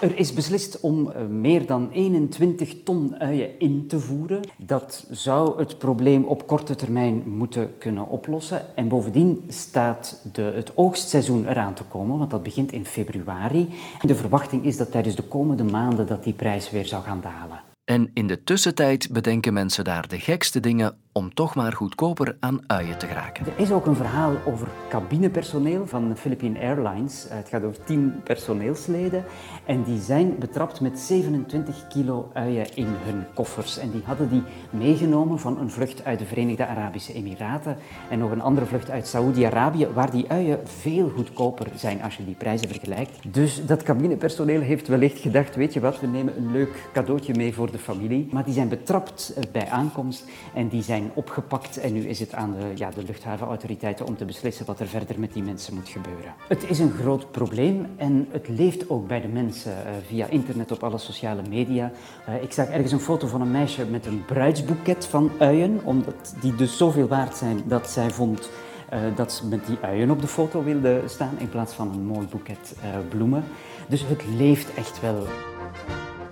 Er 0.00 0.16
is 0.18 0.32
beslist 0.32 0.80
om 0.80 1.08
uh, 1.08 1.26
meer 1.26 1.66
dan 1.66 1.90
21 1.90 2.82
ton 2.84 3.16
uien 3.18 3.58
in 3.58 3.86
te 3.86 4.00
voeren. 4.00 4.40
Dat 4.56 5.06
zou 5.10 5.58
het 5.58 5.78
probleem 5.78 6.24
op 6.24 6.46
korte 6.46 6.74
termijn 6.74 7.22
moeten 7.26 7.78
kunnen 7.78 8.08
oplossen. 8.08 8.76
En 8.76 8.88
bovendien 8.88 9.44
staat 9.48 10.28
de, 10.32 10.42
het 10.42 10.76
oogstseizoen 10.76 11.48
eraan 11.48 11.74
te 11.74 11.84
komen, 11.84 12.18
want 12.18 12.30
dat 12.30 12.42
begint 12.42 12.72
in 12.72 12.86
februari. 12.86 13.68
De 14.00 14.14
verwachting 14.14 14.64
is 14.64 14.76
dat 14.76 14.90
tijdens 14.90 15.14
de 15.14 15.22
komende 15.22 15.64
maanden 15.64 16.06
dat 16.06 16.24
die 16.24 16.32
prijs 16.32 16.70
weer 16.70 16.86
zou 16.86 17.02
gaan 17.02 17.20
dalen. 17.20 17.60
En 17.84 18.10
in 18.14 18.26
de 18.26 18.42
tussentijd 18.42 19.08
bedenken 19.12 19.52
mensen 19.52 19.84
daar 19.84 20.08
de 20.08 20.18
gekste 20.18 20.60
dingen 20.60 20.96
om 21.16 21.34
toch 21.34 21.54
maar 21.54 21.72
goedkoper 21.72 22.36
aan 22.40 22.60
uien 22.66 22.98
te 22.98 23.06
geraken. 23.06 23.46
Er 23.46 23.52
is 23.56 23.72
ook 23.72 23.86
een 23.86 23.96
verhaal 23.96 24.32
over 24.46 24.68
cabinepersoneel 24.88 25.86
van 25.86 26.16
Philippine 26.16 26.58
Airlines. 26.58 27.26
Het 27.28 27.48
gaat 27.48 27.64
over 27.64 27.84
10 27.84 28.20
personeelsleden. 28.24 29.24
En 29.64 29.82
die 29.82 30.00
zijn 30.00 30.38
betrapt 30.38 30.80
met 30.80 30.98
27 30.98 31.86
kilo 31.88 32.30
uien 32.32 32.76
in 32.76 32.86
hun 32.88 33.24
koffers. 33.34 33.78
En 33.78 33.90
die 33.90 34.02
hadden 34.04 34.28
die 34.28 34.42
meegenomen 34.70 35.38
van 35.38 35.58
een 35.58 35.70
vlucht 35.70 36.04
uit 36.04 36.18
de 36.18 36.24
Verenigde 36.24 36.66
Arabische 36.66 37.12
Emiraten 37.12 37.76
en 38.10 38.18
nog 38.18 38.30
een 38.30 38.42
andere 38.42 38.66
vlucht 38.66 38.90
uit 38.90 39.06
Saoedi-Arabië, 39.06 39.86
waar 39.86 40.10
die 40.10 40.28
uien 40.28 40.58
veel 40.64 41.08
goedkoper 41.08 41.66
zijn 41.76 42.02
als 42.02 42.16
je 42.16 42.24
die 42.24 42.34
prijzen 42.34 42.68
vergelijkt. 42.68 43.34
Dus 43.34 43.66
dat 43.66 43.82
cabinepersoneel 43.82 44.60
heeft 44.60 44.88
wellicht 44.88 45.18
gedacht, 45.18 45.56
weet 45.56 45.72
je 45.72 45.80
wat, 45.80 46.00
we 46.00 46.06
nemen 46.06 46.36
een 46.36 46.52
leuk 46.52 46.88
cadeautje 46.92 47.34
mee 47.34 47.54
voor 47.54 47.70
de 47.70 47.78
familie. 47.78 48.28
Maar 48.30 48.44
die 48.44 48.54
zijn 48.54 48.68
betrapt 48.68 49.34
bij 49.52 49.68
aankomst 49.68 50.24
en 50.54 50.68
die 50.68 50.82
zijn 50.82 51.02
opgepakt 51.14 51.78
en 51.78 51.92
nu 51.92 52.06
is 52.06 52.20
het 52.20 52.34
aan 52.34 52.54
de, 52.58 52.72
ja, 52.74 52.90
de 52.90 53.02
luchthavenautoriteiten 53.02 54.06
om 54.06 54.16
te 54.16 54.24
beslissen 54.24 54.66
wat 54.66 54.80
er 54.80 54.86
verder 54.86 55.20
met 55.20 55.32
die 55.32 55.42
mensen 55.42 55.74
moet 55.74 55.88
gebeuren. 55.88 56.34
Het 56.48 56.70
is 56.70 56.78
een 56.78 56.92
groot 56.92 57.30
probleem 57.30 57.86
en 57.96 58.28
het 58.30 58.48
leeft 58.48 58.90
ook 58.90 59.06
bij 59.06 59.20
de 59.20 59.28
mensen 59.28 59.72
uh, 59.72 59.90
via 60.06 60.26
internet 60.26 60.72
op 60.72 60.82
alle 60.82 60.98
sociale 60.98 61.42
media. 61.48 61.90
Uh, 62.28 62.42
ik 62.42 62.52
zag 62.52 62.68
ergens 62.68 62.92
een 62.92 63.00
foto 63.00 63.26
van 63.26 63.40
een 63.40 63.50
meisje 63.50 63.84
met 63.84 64.06
een 64.06 64.24
bruidsboeket 64.24 65.06
van 65.06 65.30
uien, 65.38 65.80
omdat 65.84 66.34
die 66.40 66.54
dus 66.54 66.76
zoveel 66.76 67.08
waard 67.08 67.36
zijn 67.36 67.62
dat 67.64 67.90
zij 67.90 68.10
vond 68.10 68.50
uh, 68.92 68.98
dat 69.16 69.32
ze 69.32 69.46
met 69.46 69.66
die 69.66 69.78
uien 69.80 70.10
op 70.10 70.20
de 70.20 70.26
foto 70.26 70.62
wilde 70.62 71.02
staan 71.06 71.34
in 71.38 71.48
plaats 71.48 71.74
van 71.74 71.92
een 71.92 72.04
mooi 72.06 72.26
boeket 72.26 72.74
bloemen. 73.08 73.44
Dus 73.88 74.06
het 74.06 74.22
leeft 74.36 74.74
echt 74.74 75.00
wel. 75.00 75.26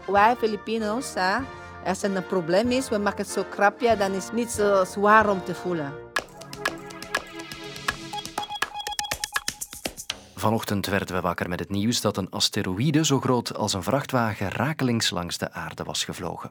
Wij 0.07 0.37
Filipinos, 0.37 1.14
hè, 1.14 1.37
als 1.85 2.03
er 2.03 2.17
een 2.17 2.27
probleem 2.27 2.71
is, 2.71 2.89
we 2.89 2.99
maken 2.99 3.23
het 3.23 3.33
zo 3.33 3.45
krapje, 3.51 3.97
dan 3.97 4.12
is 4.12 4.25
het 4.25 4.33
niet 4.33 4.51
zo 4.51 4.85
zwaar 4.85 5.31
om 5.31 5.45
te 5.45 5.55
voelen. 5.55 5.93
Vanochtend 10.35 10.87
werden 10.87 11.15
we 11.15 11.21
wakker 11.21 11.49
met 11.49 11.59
het 11.59 11.71
nieuws 11.71 12.01
dat 12.01 12.17
een 12.17 12.31
asteroïde 12.31 13.05
zo 13.05 13.21
groot 13.21 13.57
als 13.57 13.73
een 13.73 13.83
vrachtwagen 13.83 14.51
rakelings 14.51 15.11
langs 15.11 15.39
de 15.39 15.53
aarde 15.53 15.85
was 15.85 16.05
gevlogen. 16.05 16.51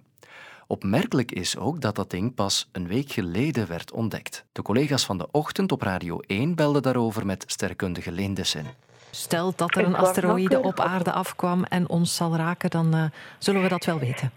Opmerkelijk 0.68 1.32
is 1.32 1.58
ook 1.58 1.82
dat 1.82 1.96
dat 1.96 2.10
ding 2.10 2.36
pas 2.36 2.70
een 2.72 2.88
week 2.88 3.12
geleden 3.12 3.68
werd 3.68 3.92
ontdekt. 3.92 4.46
De 4.52 4.62
collega's 4.62 5.06
van 5.06 5.18
de 5.18 5.28
ochtend 5.32 5.72
op 5.72 5.82
Radio 5.82 6.20
1 6.20 6.56
belden 6.56 6.82
daarover 6.82 7.26
met 7.26 7.44
sterrenkundige 7.48 8.12
Lindessen. 8.12 8.66
Stel 9.10 9.54
dat 9.56 9.76
er 9.76 9.86
een 9.86 9.96
asteroïde 9.96 10.62
op 10.62 10.80
aarde 10.80 11.12
afkwam 11.12 11.64
en 11.64 11.90
ons 11.90 12.16
zal 12.16 12.36
raken, 12.36 12.70
dan 12.70 12.96
uh, 12.96 13.04
zullen 13.40 13.62
we 13.62 13.68
dat 13.68 13.86
wel 13.86 14.00
weten. 14.00 14.32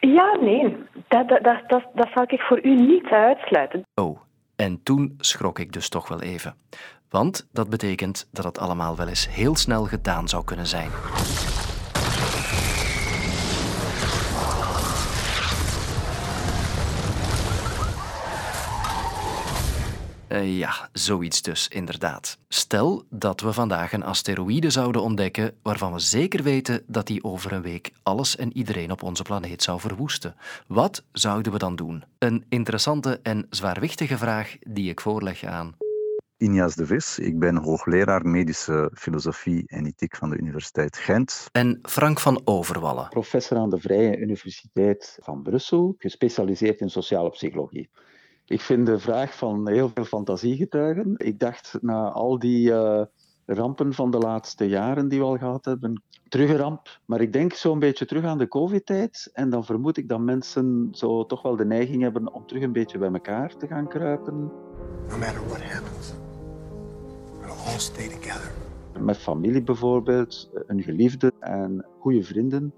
Ja, 0.00 0.36
nee, 0.40 0.76
dat, 1.08 1.28
dat, 1.28 1.42
dat, 1.42 1.82
dat, 1.94 2.08
zal 2.14 2.24
ik 2.26 2.40
voor 2.40 2.64
u 2.64 2.74
niet 2.74 3.06
uitsluiten. 3.06 3.86
Oh, 3.94 4.18
en 4.56 4.82
toen 4.82 5.14
schrok 5.18 5.58
ik 5.58 5.72
dus 5.72 5.88
toch 5.88 6.08
wel 6.08 6.20
even. 6.20 6.54
Want 7.10 7.48
dat 7.52 7.70
betekent 7.70 8.28
dat 8.32 8.44
het 8.44 8.58
allemaal 8.58 8.96
wel 8.96 9.08
eens 9.08 9.28
heel 9.28 9.56
snel 9.56 9.84
gedaan 9.84 10.28
zou 10.28 10.44
kunnen 10.44 10.66
zijn. 10.66 10.90
Uh, 20.28 20.58
ja, 20.58 20.88
zoiets 20.92 21.42
dus, 21.42 21.68
inderdaad. 21.68 22.38
Stel 22.48 23.04
dat 23.10 23.40
we 23.40 23.52
vandaag 23.52 23.92
een 23.92 24.04
asteroïde 24.04 24.70
zouden 24.70 25.02
ontdekken 25.02 25.54
waarvan 25.62 25.92
we 25.92 25.98
zeker 25.98 26.42
weten 26.42 26.82
dat 26.86 27.06
die 27.06 27.24
over 27.24 27.52
een 27.52 27.62
week 27.62 27.92
alles 28.02 28.36
en 28.36 28.56
iedereen 28.56 28.90
op 28.90 29.02
onze 29.02 29.22
planeet 29.22 29.62
zou 29.62 29.80
verwoesten. 29.80 30.34
Wat 30.66 31.04
zouden 31.12 31.52
we 31.52 31.58
dan 31.58 31.76
doen? 31.76 32.04
Een 32.18 32.44
interessante 32.48 33.20
en 33.22 33.46
zwaarwichtige 33.50 34.18
vraag 34.18 34.56
die 34.60 34.90
ik 34.90 35.00
voorleg 35.00 35.44
aan 35.44 35.76
Injas 36.38 36.74
de 36.74 36.86
Vis. 36.86 37.18
Ik 37.18 37.38
ben 37.38 37.56
hoogleraar 37.56 38.26
medische 38.26 38.90
filosofie 38.94 39.62
en 39.66 39.86
ethiek 39.86 40.16
van 40.16 40.30
de 40.30 40.36
Universiteit 40.36 40.96
Gent. 40.96 41.48
En 41.52 41.78
Frank 41.82 42.20
van 42.20 42.40
Overwallen. 42.44 43.08
Professor 43.08 43.58
aan 43.58 43.70
de 43.70 43.80
Vrije 43.80 44.16
Universiteit 44.16 45.18
van 45.20 45.42
Brussel, 45.42 45.94
gespecialiseerd 45.98 46.80
in 46.80 46.90
sociale 46.90 47.30
psychologie. 47.30 47.90
Ik 48.48 48.60
vind 48.60 48.86
de 48.86 48.98
vraag 48.98 49.34
van 49.36 49.68
heel 49.68 49.90
veel 49.94 50.04
fantasie 50.04 50.56
getuigen. 50.56 51.14
Ik 51.16 51.38
dacht 51.38 51.78
na 51.80 52.10
al 52.10 52.38
die 52.38 52.70
uh, 52.70 53.02
rampen 53.46 53.92
van 53.92 54.10
de 54.10 54.18
laatste 54.18 54.68
jaren 54.68 55.08
die 55.08 55.18
we 55.18 55.24
al 55.24 55.38
gehad 55.38 55.64
hebben, 55.64 56.02
terug 56.28 56.50
een 56.50 56.56
ramp. 56.56 57.00
Maar 57.04 57.20
ik 57.20 57.32
denk 57.32 57.52
zo'n 57.52 57.78
beetje 57.78 58.06
terug 58.06 58.24
aan 58.24 58.38
de 58.38 58.48
COVID-tijd. 58.48 59.30
En 59.32 59.50
dan 59.50 59.64
vermoed 59.64 59.96
ik 59.96 60.08
dat 60.08 60.20
mensen 60.20 60.88
zo 60.92 61.26
toch 61.26 61.42
wel 61.42 61.56
de 61.56 61.64
neiging 61.64 62.02
hebben 62.02 62.32
om 62.32 62.46
terug 62.46 62.62
een 62.62 62.72
beetje 62.72 62.98
bij 62.98 63.12
elkaar 63.12 63.56
te 63.56 63.66
gaan 63.66 63.88
kruipen. 63.88 64.34
No 65.08 65.18
matter 65.18 65.48
what 65.48 65.62
happens 65.62 66.12
all 67.68 67.78
stay 67.78 68.08
together. 68.08 68.52
Met 69.00 69.16
familie 69.16 69.62
bijvoorbeeld, 69.62 70.50
een 70.66 70.82
geliefde 70.82 71.32
en 71.40 71.86
goede 72.00 72.22
vrienden. 72.22 72.74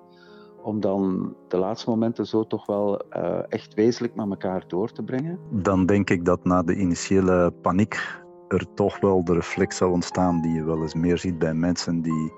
Om 0.62 0.80
dan 0.80 1.34
de 1.48 1.56
laatste 1.56 1.90
momenten 1.90 2.26
zo 2.26 2.46
toch 2.46 2.66
wel 2.66 3.02
uh, 3.16 3.38
echt 3.48 3.74
wezenlijk 3.74 4.14
met 4.14 4.30
elkaar 4.30 4.64
door 4.66 4.92
te 4.92 5.02
brengen. 5.02 5.38
Dan 5.50 5.86
denk 5.86 6.10
ik 6.10 6.24
dat 6.24 6.44
na 6.44 6.62
de 6.62 6.76
initiële 6.76 7.52
paniek 7.62 8.22
er 8.48 8.74
toch 8.74 9.00
wel 9.00 9.24
de 9.24 9.32
reflex 9.32 9.76
zou 9.76 9.92
ontstaan 9.92 10.40
die 10.40 10.52
je 10.52 10.64
wel 10.64 10.82
eens 10.82 10.94
meer 10.94 11.18
ziet 11.18 11.38
bij 11.38 11.54
mensen 11.54 12.02
die 12.02 12.32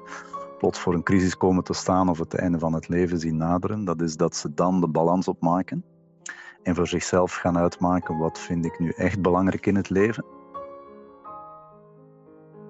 plots 0.58 0.78
voor 0.78 0.94
een 0.94 1.02
crisis 1.02 1.36
komen 1.36 1.64
te 1.64 1.72
staan 1.72 2.08
of 2.08 2.18
het 2.18 2.34
einde 2.34 2.58
van 2.58 2.72
het 2.72 2.88
leven 2.88 3.18
zien 3.18 3.36
naderen. 3.36 3.84
Dat 3.84 4.00
is 4.00 4.16
dat 4.16 4.36
ze 4.36 4.54
dan 4.54 4.80
de 4.80 4.88
balans 4.88 5.28
opmaken 5.28 5.84
en 6.62 6.74
voor 6.74 6.86
zichzelf 6.86 7.34
gaan 7.34 7.58
uitmaken 7.58 8.18
wat 8.18 8.38
vind 8.38 8.64
ik 8.64 8.78
nu 8.78 8.90
echt 8.90 9.22
belangrijk 9.22 9.66
in 9.66 9.76
het 9.76 9.90
leven 9.90 10.24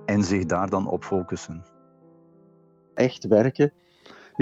en 0.04 0.22
zich 0.22 0.44
daar 0.44 0.70
dan 0.70 0.86
op 0.86 1.04
focussen. 1.04 1.64
Echt 2.94 3.26
werken? 3.26 3.72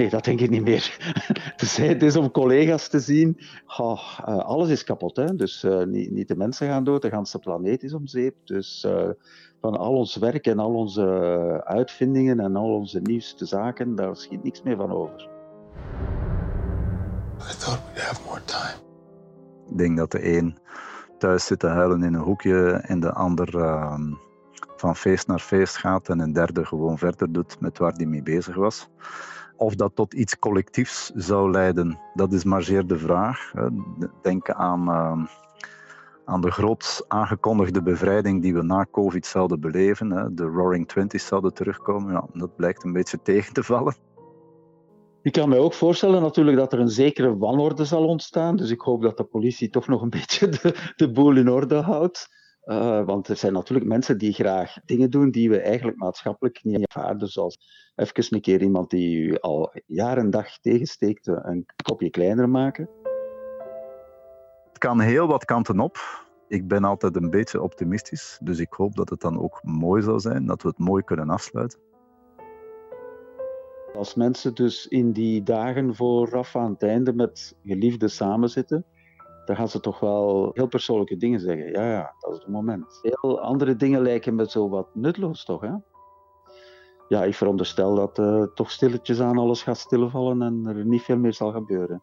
Nee, 0.01 0.09
dat 0.09 0.23
denk 0.23 0.39
ik 0.39 0.49
niet 0.49 0.63
meer. 0.63 1.13
dus 1.57 1.77
het 1.77 2.03
is 2.03 2.15
om 2.15 2.31
collega's 2.31 2.87
te 2.87 2.99
zien. 2.99 3.39
Oh, 3.77 4.19
alles 4.25 4.69
is 4.69 4.83
kapot. 4.83 5.15
Hè? 5.15 5.35
Dus 5.35 5.63
uh, 5.63 5.83
niet, 5.83 6.11
niet, 6.11 6.27
de 6.27 6.35
mensen 6.35 6.67
gaan 6.67 6.83
dood, 6.83 7.01
de 7.01 7.09
hele 7.09 7.39
planeet 7.39 7.83
is 7.83 7.93
om 7.93 8.07
zeep. 8.07 8.35
Dus 8.43 8.85
uh, 8.87 9.09
van 9.59 9.77
al 9.77 9.93
ons 9.93 10.15
werk 10.15 10.47
en 10.47 10.59
al 10.59 10.73
onze 10.73 11.61
uitvindingen 11.65 12.39
en 12.39 12.55
al 12.55 12.73
onze 12.73 12.99
nieuwste 12.99 13.45
zaken, 13.45 13.95
daar 13.95 14.15
schiet 14.15 14.43
niks 14.43 14.61
meer 14.63 14.75
van 14.75 14.91
over. 14.91 15.29
I 17.39 17.57
thought 17.57 17.81
we'd 17.93 18.03
have 18.03 18.21
more 18.25 18.43
time. 18.45 18.79
Ik 19.69 19.77
denk 19.77 19.97
dat 19.97 20.11
de 20.11 20.37
een 20.37 20.57
thuis 21.17 21.45
zit 21.45 21.59
te 21.59 21.67
huilen 21.67 22.03
in 22.03 22.13
een 22.13 22.21
hoekje 22.21 22.71
en 22.71 22.99
de 22.99 23.11
ander. 23.13 23.55
Uh, 23.55 23.99
van 24.75 24.95
feest 24.95 25.27
naar 25.27 25.39
feest 25.39 25.77
gaat 25.77 26.09
en 26.09 26.19
een 26.19 26.33
derde 26.33 26.65
gewoon 26.65 26.97
verder 26.97 27.31
doet 27.31 27.59
met 27.59 27.77
waar 27.77 27.93
hij 27.93 28.05
mee 28.05 28.23
bezig 28.23 28.55
was. 28.55 28.89
Of 29.61 29.75
dat 29.75 29.95
tot 29.95 30.13
iets 30.13 30.39
collectiefs 30.39 31.11
zou 31.15 31.51
leiden, 31.51 31.99
dat 32.13 32.33
is 32.33 32.43
maar 32.43 32.63
zeer 32.63 32.87
de 32.87 32.97
vraag. 32.97 33.51
Denk 34.21 34.49
aan, 34.49 34.81
uh, 34.87 35.25
aan 36.25 36.41
de 36.41 36.51
groot 36.51 37.05
aangekondigde 37.07 37.81
bevrijding 37.81 38.41
die 38.41 38.53
we 38.53 38.61
na 38.61 38.85
COVID 38.91 39.25
zouden 39.25 39.59
beleven. 39.59 40.35
De 40.35 40.43
Roaring 40.43 40.87
Twenties 40.87 41.25
zouden 41.25 41.53
terugkomen. 41.53 42.11
Ja, 42.11 42.25
dat 42.33 42.55
blijkt 42.55 42.83
een 42.83 42.93
beetje 42.93 43.21
tegen 43.21 43.53
te 43.53 43.63
vallen. 43.63 43.95
Ik 45.21 45.31
kan 45.31 45.49
me 45.49 45.57
ook 45.57 45.73
voorstellen 45.73 46.21
natuurlijk 46.21 46.57
dat 46.57 46.73
er 46.73 46.79
een 46.79 46.89
zekere 46.89 47.37
wanorde 47.37 47.85
zal 47.85 48.07
ontstaan. 48.07 48.55
Dus 48.55 48.69
ik 48.69 48.81
hoop 48.81 49.01
dat 49.01 49.17
de 49.17 49.23
politie 49.23 49.69
toch 49.69 49.87
nog 49.87 50.01
een 50.01 50.09
beetje 50.19 50.49
de, 50.49 50.91
de 50.95 51.11
boel 51.11 51.37
in 51.37 51.49
orde 51.49 51.81
houdt. 51.81 52.29
Uh, 52.65 53.05
want 53.05 53.27
er 53.27 53.35
zijn 53.35 53.53
natuurlijk 53.53 53.87
mensen 53.87 54.17
die 54.17 54.33
graag 54.33 54.75
dingen 54.85 55.09
doen 55.09 55.31
die 55.31 55.49
we 55.49 55.59
eigenlijk 55.59 55.97
maatschappelijk 55.97 56.63
niet 56.63 56.87
ervaren. 56.87 57.27
Zoals 57.27 57.57
even 57.95 58.35
een 58.35 58.41
keer 58.41 58.61
iemand 58.61 58.89
die 58.89 59.17
u 59.17 59.37
al 59.39 59.73
jaar 59.85 60.17
en 60.17 60.29
dag 60.29 60.57
tegensteekt, 60.59 61.27
een 61.27 61.65
kopje 61.83 62.09
kleiner 62.09 62.49
maken. 62.49 62.89
Het 64.67 64.77
kan 64.77 64.99
heel 64.99 65.27
wat 65.27 65.45
kanten 65.45 65.79
op. 65.79 65.97
Ik 66.47 66.67
ben 66.67 66.83
altijd 66.83 67.15
een 67.15 67.29
beetje 67.29 67.61
optimistisch, 67.61 68.39
dus 68.43 68.59
ik 68.59 68.73
hoop 68.73 68.95
dat 68.95 69.09
het 69.09 69.19
dan 69.19 69.39
ook 69.39 69.59
mooi 69.63 70.01
zal 70.01 70.19
zijn, 70.19 70.45
dat 70.45 70.61
we 70.61 70.67
het 70.67 70.79
mooi 70.79 71.03
kunnen 71.03 71.29
afsluiten. 71.29 71.79
Als 73.93 74.15
mensen 74.15 74.55
dus 74.55 74.87
in 74.87 75.11
die 75.11 75.43
dagen 75.43 75.95
vooraf 75.95 76.55
aan 76.55 76.71
het 76.71 76.83
einde 76.83 77.13
met 77.13 77.55
geliefden 77.63 78.09
samenzitten, 78.09 78.85
dan 79.45 79.55
gaan 79.55 79.69
ze 79.69 79.79
toch 79.79 79.99
wel 79.99 80.51
heel 80.53 80.67
persoonlijke 80.67 81.17
dingen 81.17 81.39
zeggen. 81.39 81.71
Ja, 81.71 81.91
ja, 81.91 82.15
dat 82.19 82.31
is 82.31 82.37
het 82.37 82.47
moment. 82.47 82.99
Heel 83.01 83.39
andere 83.39 83.75
dingen 83.75 84.01
lijken 84.01 84.35
me 84.35 84.49
zo 84.49 84.69
wat 84.69 84.95
nutloos, 84.95 85.45
toch? 85.45 85.61
Hè? 85.61 85.73
Ja, 87.07 87.23
ik 87.23 87.35
veronderstel 87.35 87.95
dat 87.95 88.19
uh, 88.19 88.43
toch 88.43 88.71
stilletjes 88.71 89.19
aan 89.21 89.37
alles 89.37 89.63
gaat 89.63 89.77
stilvallen 89.77 90.41
en 90.41 90.65
er 90.65 90.85
niet 90.85 91.01
veel 91.01 91.17
meer 91.17 91.33
zal 91.33 91.51
gebeuren. 91.51 92.01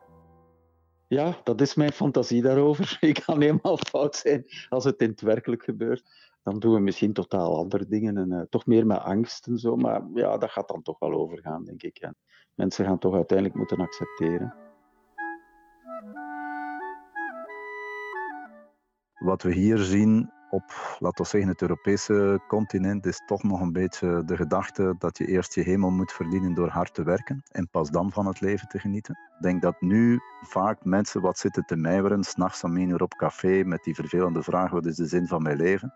Ja, 1.06 1.36
dat 1.44 1.60
is 1.60 1.74
mijn 1.74 1.92
fantasie 1.92 2.42
daarover. 2.42 2.96
Ik 3.00 3.22
kan 3.26 3.40
helemaal 3.40 3.76
fout 3.76 4.16
zijn 4.16 4.44
als 4.68 4.84
het 4.84 5.00
in 5.00 5.08
het 5.10 5.20
werkelijk 5.20 5.62
gebeurt. 5.62 6.02
Dan 6.42 6.58
doen 6.58 6.74
we 6.74 6.80
misschien 6.80 7.12
totaal 7.12 7.56
andere 7.56 7.86
dingen 7.86 8.16
en 8.16 8.32
uh, 8.32 8.40
toch 8.48 8.66
meer 8.66 8.86
met 8.86 8.98
angst 8.98 9.46
en 9.46 9.58
zo. 9.58 9.76
Maar 9.76 10.02
ja, 10.14 10.38
dat 10.38 10.50
gaat 10.50 10.68
dan 10.68 10.82
toch 10.82 10.98
wel 10.98 11.12
overgaan, 11.12 11.64
denk 11.64 11.82
ik. 11.82 11.98
En 11.98 12.16
mensen 12.54 12.84
gaan 12.84 12.98
toch 12.98 13.14
uiteindelijk 13.14 13.58
moeten 13.58 13.80
accepteren. 13.80 14.67
Wat 19.18 19.42
we 19.42 19.52
hier 19.52 19.78
zien 19.78 20.30
op, 20.50 20.96
laten 20.98 21.22
we 21.24 21.30
zeggen, 21.30 21.50
het 21.50 21.62
Europese 21.62 22.40
continent 22.48 23.06
is 23.06 23.22
toch 23.26 23.42
nog 23.42 23.60
een 23.60 23.72
beetje 23.72 24.22
de 24.24 24.36
gedachte 24.36 24.94
dat 24.98 25.18
je 25.18 25.26
eerst 25.26 25.54
je 25.54 25.62
hemel 25.62 25.90
moet 25.90 26.12
verdienen 26.12 26.54
door 26.54 26.68
hard 26.68 26.94
te 26.94 27.02
werken 27.02 27.42
en 27.50 27.68
pas 27.70 27.90
dan 27.90 28.12
van 28.12 28.26
het 28.26 28.40
leven 28.40 28.68
te 28.68 28.78
genieten. 28.78 29.18
Ik 29.36 29.42
denk 29.42 29.62
dat 29.62 29.80
nu 29.80 30.20
vaak 30.40 30.84
mensen 30.84 31.20
wat 31.20 31.38
zitten 31.38 31.64
te 31.64 31.76
mijmeren, 31.76 32.24
s'nachts 32.24 32.64
om 32.64 32.76
één 32.76 32.88
uur 32.88 33.02
op 33.02 33.14
café 33.14 33.62
met 33.64 33.84
die 33.84 33.94
vervelende 33.94 34.42
vraag, 34.42 34.70
wat 34.70 34.86
is 34.86 34.96
de 34.96 35.06
zin 35.06 35.26
van 35.26 35.42
mijn 35.42 35.56
leven? 35.56 35.94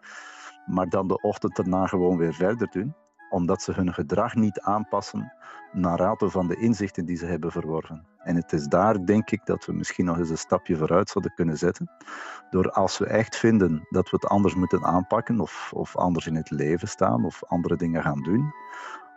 Maar 0.67 0.89
dan 0.89 1.09
de 1.09 1.21
ochtend 1.21 1.59
erna 1.59 1.87
gewoon 1.87 2.17
weer 2.17 2.35
verder 2.35 2.71
doen, 2.71 2.95
omdat 3.33 3.63
ze 3.63 3.73
hun 3.73 3.95
gedrag 3.95 4.35
niet 4.35 4.61
aanpassen 4.61 5.33
naar 5.73 5.99
rato 5.99 6.29
van 6.29 6.49
de 6.49 6.57
inzichten 6.57 7.05
die 7.05 7.17
ze 7.17 7.27
hebben 7.27 7.51
verworven. 7.51 8.07
En 8.19 8.37
het 8.37 8.53
is 8.53 8.67
daar, 8.67 9.05
denk 9.05 9.31
ik, 9.31 9.41
dat 9.47 9.65
we 9.65 9.73
misschien 9.73 10.05
nog 10.05 10.19
eens 10.19 10.31
een 10.31 10.39
stapje 10.39 10.77
vooruit 10.77 11.09
zouden 11.09 11.35
kunnen 11.35 11.59
zetten. 11.59 11.91
Door 12.51 12.71
als 12.71 12.99
we 12.99 13.07
echt 13.07 13.37
vinden 13.37 13.87
dat 13.89 14.11
we 14.11 14.17
het 14.21 14.27
anders 14.27 14.55
moeten 14.55 14.85
aanpakken, 14.85 15.41
of, 15.41 15.71
of 15.75 15.97
anders 15.97 16.27
in 16.27 16.35
het 16.35 16.51
leven 16.51 16.89
staan, 16.89 17.25
of 17.25 17.45
andere 17.45 17.77
dingen 17.77 18.03
gaan 18.03 18.23
doen, 18.23 18.53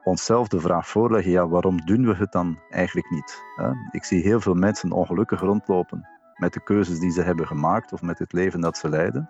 onszelf 0.04 0.48
de 0.48 0.60
vraag 0.60 0.88
voorleggen: 0.88 1.32
ja, 1.32 1.48
waarom 1.48 1.86
doen 1.86 2.06
we 2.06 2.16
het 2.16 2.32
dan 2.32 2.60
eigenlijk 2.70 3.10
niet? 3.10 3.44
Ik 3.92 4.04
zie 4.04 4.22
heel 4.22 4.40
veel 4.40 4.54
mensen 4.54 4.92
ongelukkig 4.92 5.40
rondlopen 5.40 6.08
met 6.36 6.54
de 6.54 6.64
keuzes 6.64 7.00
die 7.00 7.12
ze 7.12 7.22
hebben 7.22 7.48
gemaakt 7.48 7.94
of 7.94 8.02
met 8.02 8.20
het 8.20 8.34
leven 8.34 8.60
dat 8.62 8.78
ze 8.78 8.90
leiden. 8.90 9.30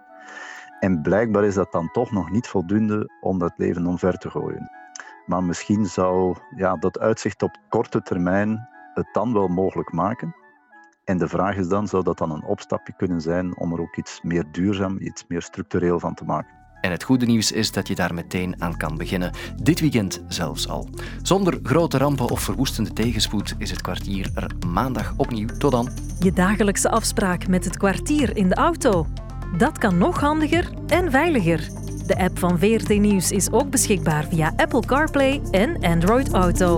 En 0.80 1.02
blijkbaar 1.02 1.44
is 1.44 1.54
dat 1.54 1.72
dan 1.72 1.92
toch 1.92 2.12
nog 2.12 2.32
niet 2.32 2.48
voldoende 2.48 3.10
om 3.22 3.40
dat 3.40 3.54
leven 3.58 3.86
omver 3.86 4.18
te 4.18 4.30
gooien. 4.30 4.72
Maar 5.26 5.44
misschien 5.44 5.86
zou 5.86 6.36
ja, 6.56 6.76
dat 6.76 7.00
uitzicht 7.00 7.44
op 7.44 7.58
korte 7.70 8.02
termijn 8.02 8.68
het 8.94 9.08
dan 9.12 9.34
wel 9.34 9.48
mogelijk 9.48 9.92
maken. 9.92 10.36
En 11.04 11.18
de 11.18 11.28
vraag 11.28 11.56
is 11.56 11.68
dan, 11.68 11.88
zou 11.88 12.04
dat 12.04 12.18
dan 12.18 12.32
een 12.32 12.46
opstapje 12.46 12.94
kunnen 12.98 13.22
zijn 13.22 13.58
om 13.58 13.74
er 13.74 13.82
ook 13.82 13.98
iets 13.98 14.22
meer 14.22 14.46
duurzaam, 14.52 14.98
iets 15.00 15.26
meer 15.28 15.42
structureel 15.42 16.00
van 16.00 16.14
te 16.14 16.26
maken? 16.26 16.64
En 16.82 16.92
het 16.92 17.04
goede 17.04 17.26
nieuws 17.26 17.52
is 17.52 17.72
dat 17.72 17.88
je 17.88 17.96
daar 17.96 18.14
meteen 18.14 18.62
aan 18.62 18.78
kan 18.78 18.98
beginnen. 18.98 19.32
Dit 19.64 19.80
weekend 19.80 20.24
zelfs 20.28 20.70
al. 20.70 20.90
Zonder 21.22 21.60
grote 21.64 21.98
rampen 21.98 22.30
of 22.30 22.42
verwoestende 22.42 22.94
tegenspoed 22.94 23.56
is 23.58 23.72
het 23.72 23.82
kwartier 23.82 24.32
er 24.36 24.52
maandag 24.68 25.14
opnieuw. 25.18 25.48
Tot 25.48 25.72
dan. 25.72 25.90
Je 26.20 26.34
dagelijkse 26.34 26.90
afspraak 26.90 27.48
met 27.48 27.66
het 27.66 27.78
kwartier 27.78 28.38
in 28.38 28.50
de 28.50 28.56
auto. 28.56 29.06
Dat 29.58 29.78
kan 29.78 29.98
nog 29.98 30.20
handiger 30.20 30.70
en 30.88 31.12
veiliger. 31.12 31.70
De 32.08 32.18
app 32.18 32.40
van 32.40 32.60
VRT 32.60 32.90
Nieuws 32.90 33.32
is 33.32 33.52
ook 33.52 33.70
beschikbaar 33.70 34.24
via 34.24 34.54
Apple 34.56 34.86
CarPlay 34.86 35.42
en 35.52 35.78
Android 35.82 36.34
Auto. 36.34 36.78